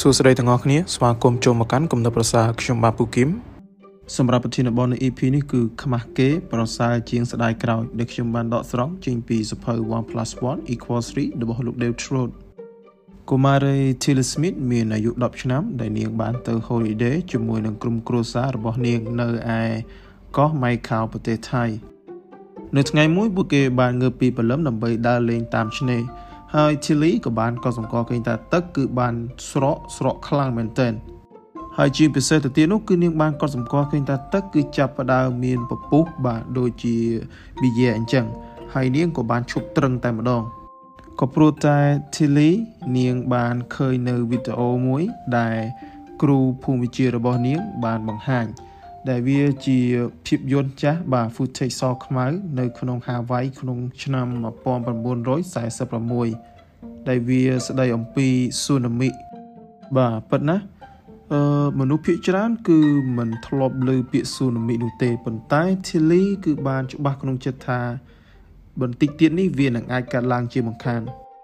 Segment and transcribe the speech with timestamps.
[0.00, 3.28] សួស្តីទាំងអស់គ្នាស្វាគមន៍ចូលមកកាន់គំនិតប្រសាខ្ញុំបាទពូគឹម
[4.16, 9.94] សម្រាប់ប្រធានបទនៃ EP នេះគឺខ្មាស់គេ ប្រសើរជាងស្ដាយក្រោយដែលខ្ញុំបានដកស្រង់ចេញពីសភៅ1
[10.38, 12.30] 1 equals 3របស់លោក Dave Trout
[13.30, 19.62] កុមារី Taylor Smith មានអាយុ10ឆ្នាំ ដែលនាងបានទៅ holiday ជាមួយនឹងក្រុមគ្រួសាររបស់នាងនៅឯ
[20.36, 21.64] កោះ Maicao ប្រទេសថៃ
[22.76, 26.02] នៅថ្ងៃមួយពួកគេបានងើបពីព្រលឹមដើម្បីដើរលេងតាមឆ្នេរ
[26.58, 29.14] ហើយ Chile ក៏បានកត់សម្គាល់ឃើញថាទឹកគឺបាន
[29.50, 30.92] ស្រកស្រកខ្លាំងមែនទែន
[31.78, 36.96] ហើយជាពិសេសទៅទៀតនោះគឺនាងបានកត់សម្គាល់ឃើញថាទឹកគឺចាប់ផ្ដើមមានពពុះបាទដូចជា
[37.60, 38.26] ប៊ីយ៉ែអញ្ចឹង
[38.74, 40.42] ហើយនាងក៏បានឈប់ត្រឹងតែម្ដង
[41.20, 41.78] ក៏ព្រោះតែ
[42.14, 42.50] Tilly
[42.98, 45.02] នាងបានឃើញនៅវីដេអូមួយ
[45.38, 45.58] ដែល
[46.22, 48.46] គ្រូភូមិវិទ្យារបស់នាងបានបង្ហាញ
[49.08, 49.78] ដែលវាជា
[50.26, 52.26] ភាពយន្តចាស់បាទ footage សខ្មៅ
[52.58, 54.26] នៅក្នុង Hawaii ក្នុងឆ្នាំ
[55.52, 58.28] 1946ដែលវាស្ដីអំពី
[58.60, 59.10] tsunami
[59.96, 60.56] បាទប៉ុន្តែ
[61.32, 61.40] អឺ
[61.80, 62.80] មនុស្សភាគច្រើន គឺ
[63.16, 67.80] មិនធ្លាប់ឮពាក្យ tsunami នោះទេប៉ុន្តែ Tilly គឺបានច្បាស់ក្នុងចិត្តថា
[68.80, 71.02] បន្តិចទៀតនេះវានឹងអាចកាត់ឡើងជាមិនខាន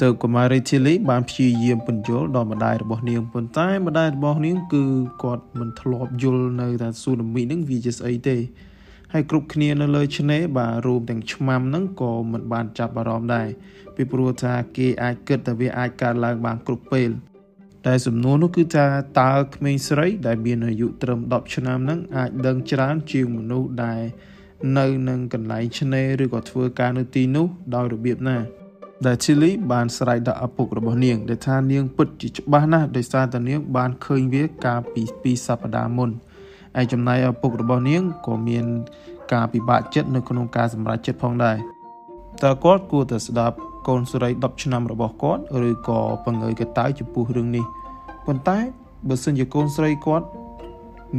[0.00, 4.84] ទៅកុមារីធីលីបានព្យាយាមពន្យល់ដល់ម្ដាយរបស់នាងប៉ុន្តែម្ដាយរបស់នាងគឺ
[5.22, 8.36] គាត់មិនធ្លាប់យល់នៅថាស៊ូណាមីនឹងវាជាស្អីទេ
[9.12, 13.48] ហើយគ្រប់គ្នានៅលើឆ្នេរបាទរួមទាំងឆ្មាំហ្នឹងក៏មិនបានចាប់អារម្មណ៍ដែរ
[13.96, 17.10] ពីព្រោះថាគេអាចគិតថាវាអាចកើតឡើងបានគ្រប់ពេល
[17.86, 18.86] តែសំណួរនោះគឺថា
[19.20, 24.02] តើក្មេងស្រី ដែលមានអាយុត្រឹម10ឆ្នាំហ្នឹងអាចដឹងច្រើនជាងមនុស្សដែល
[24.78, 28.38] នៅនឹងកន្លែងឆ្នេរឬក៏ធ្វើការនៅទីនោះដោយរបៀបណា
[29.06, 36.10] ដែល Chili បានស្រែកដាក់ឪពុករបស់នាងដែលថានាងពិតជាច្បាស់ណាស់ដោយសារតែនាងបានឃើញវាកាលពី2សប្តាហ៍មុន
[36.80, 38.64] ឯចំណែកឪពុករបស់នាងក៏មាន
[39.32, 41.56] ការពិបាកចិត្តនៅក្នុងការសម្រេចចិត្តផងដែរ
[42.42, 43.56] តើគាត់គួរតែស្ដាប់
[43.88, 47.64] កូនស្រី10ឆ្នាំរបស់គាត់ឬក៏បង្ងើយកតៅចំពោះរឿងនេះ
[48.26, 48.58] ប៉ុន្តែ
[49.08, 50.26] បើសិនជាកូនស្រីគាត់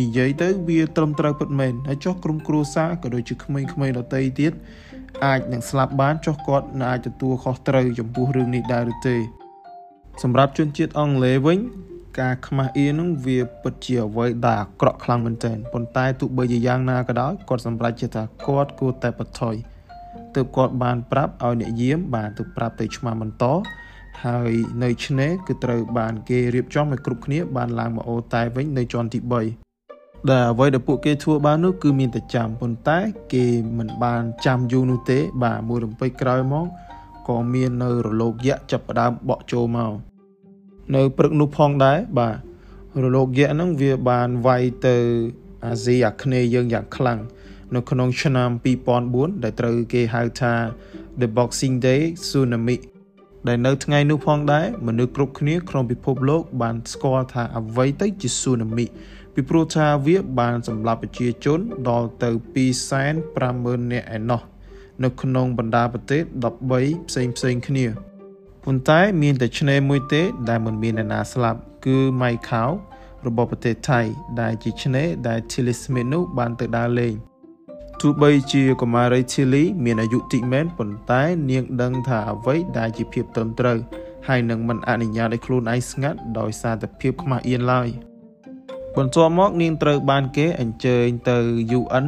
[0.00, 4.52] និយាយទៅវាត្រឹមត្រូវពិតមែនហើយចុះក្រុមគ្រួសារក៏ដូចជាក្មេងៗដទៃទៀត
[5.26, 9.16] អាចនឹងស្លាប់បានចុះគាត់នឹងអាចទទួលខុសត្រូវចំពោះរឿងនេះដែរឬទេ
[10.22, 11.58] សម្រាប់ជនជាតិអង់គ្លេសវិញ
[12.20, 19.54] ការខ្មាស់អៀននឹងវាពិតជាអ្វីដែលអាក្រក់ខ្លាំងមែនទែនប៉ុន្តែទោះបីជាយ៉ាងណាក៏ដោយគាត់សម្រេចចិត្តថាគាត់គួរតែបថុយ
[20.34, 23.44] ទើបគាត់បានប្រាប់ឲ្យអ្នកយាមបានទៅប្រាប់ទៅឆ្មាំបន្ត
[24.24, 24.52] ហើយ
[24.82, 29.71] នៅឆ្នេរគឺត្រូវបានគេរៀបចំឲ្យគ្រប់គ្នាបានឡើងមកអូតែវិញនៅជាន់ទី3
[30.30, 32.98] ដែលអ្វីដែលពួកគេធ្វើបាននោះគឺមានតែចាំប៉ុន្តែ
[33.32, 33.44] គេ
[33.78, 36.66] មិនបានចាំយូរនោះទេ បាទមួយរំពេចក្រោយមក
[37.28, 39.92] ក៏មាននៅរលកយក្សចាប់ផ្ដើមបក់ចូលមក
[40.94, 42.36] នៅព្រឹកនោះផងដែរបាទ
[43.02, 44.96] រលកយក្សហ្នឹងវាបានវាយទៅ
[45.66, 47.18] អាស៊ីអាគ្នេយ៍យើងយ៉ាងខ្លាំង
[47.74, 48.50] នៅក្នុងឆ្នាំ
[48.96, 50.54] 2004ដែលត្រូវគេហៅថា
[51.20, 52.76] The Boxing Day Tsunami
[53.48, 58.86] ដែលនៅថ្ងៃនោះផងដែរមនុស្សគ្រប់គ្នាក្នុងពិភពលោកបានស្គាល់ថាអ្វីទៅជា Tsunami
[59.34, 62.30] ពីព្រោះថាវាបានសម្លាប់ប្រជាជនដល់ទៅ
[63.06, 64.42] 250,000នាក់ឯណោះ
[65.02, 66.22] នៅក្នុងបណ្ដាប្រទេស
[66.64, 67.86] 13ផ្សេងផ្សេងគ្នា
[68.64, 72.70] ប៉ុន្តែមានតែឆ្នេរមួយទេដែលមិនមានអ្នកណាស្លាប់គឺម៉ៃខាវ
[73.26, 74.00] របស់ប្រទេសថៃ
[74.40, 77.14] ដែលជាឆ្នេរដែល Tilly Smith នោះបានទៅដើរលេង
[78.00, 83.78] ទោះបីជាកុមារី Tilly មានអាយុតិចមែនប៉ុន្តែនាងដឹងថាអ្វីដែលជាភាពត្រឹមត្រូវ
[84.28, 87.90] ហើយនឹងមិនអនុញ្ញាតឲ្យខ្លួនឯងស្ងាត់ដោយសារតែភាពខ្មាស់អៀនឡើយ។
[88.98, 91.38] បន្ទាប់មកនាងត្រូវបានគេអញ្ជើញទៅ
[91.78, 92.06] UN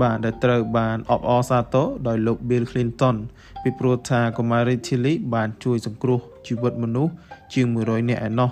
[0.00, 3.16] បាទដែលត្រូវបានអបអរសាទរដោយលោក Bill Clinton
[3.62, 7.12] ពីព្រោះថាកុមារី Tilly បានជួយសង្គ្រោះជីវិតមនុស្ស
[7.52, 8.50] ជាង100នាក់ឯណោះ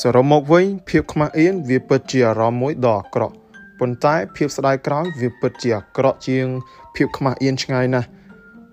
[0.00, 3.34] សរុបមកវិញភាពខ្មាស់អៀនវាពិតជាអារម្មណ៍មួយដ៏អាក្រក់
[3.78, 6.46] ប៉ុន្តែភាពស្ដាយក្រោយវាពិតជាអាក្រក់ជាង
[6.96, 8.08] ភាពខ្មាស់អៀនឆ្ងាយណាស់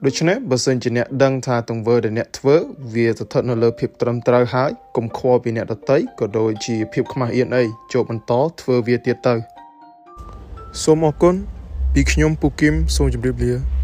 [0.07, 2.55] ដូច្នេះបើសិនជាអ្នកដឹងថាទង្វើដែលអ្នកធ្វើ
[2.93, 9.35] វាស្ថិតនៅលើភាពត្រឹមត្រូវហើយកុំខ្វល់ពីអ្នកដទៃក៏ដូចជាភាពខ្មាស់អៀនអីចូលបន្តធ្វើវាទៀតទៅ
[10.83, 11.35] សូមអរគុណ
[11.93, 13.74] ពីខ្ញុំពូគឹមសូមជម្រាបលា